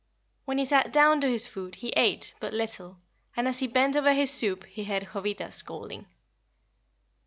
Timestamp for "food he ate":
1.45-2.33